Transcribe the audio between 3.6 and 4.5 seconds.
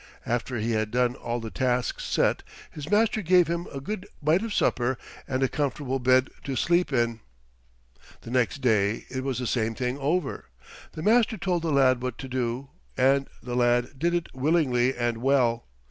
a good bite